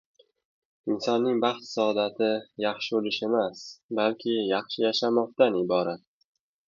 Insonning 0.93 1.41
baxt-saodati 1.43 2.29
yaxshi 2.65 2.97
o‘lish 3.01 3.19
emas, 3.29 3.61
balki 4.01 4.35
yaxshi 4.55 4.85
yashamoqdan 4.87 5.61
iborat. 5.61 6.07